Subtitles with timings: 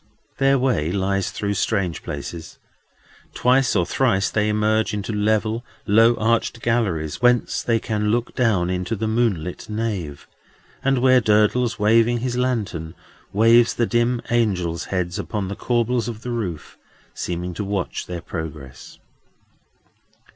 [0.39, 2.57] Their way lies through strange places.
[3.35, 8.71] Twice or thrice they emerge into level, low arched galleries, whence they can look down
[8.71, 10.25] into the moon lit nave;
[10.83, 12.95] and where Durdles, waving his lantern,
[13.31, 16.79] waves the dim angels' heads upon the corbels of the roof,
[17.13, 18.97] seeming to watch their progress.